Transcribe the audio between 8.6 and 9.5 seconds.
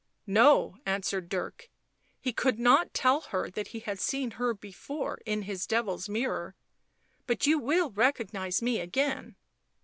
me again